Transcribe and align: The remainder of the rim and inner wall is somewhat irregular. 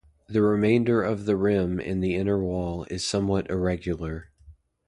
The 0.27 0.41
remainder 0.41 1.03
of 1.03 1.25
the 1.25 1.35
rim 1.37 1.79
and 1.79 2.03
inner 2.03 2.39
wall 2.41 2.87
is 2.89 3.05
somewhat 3.05 3.47
irregular. 3.51 4.31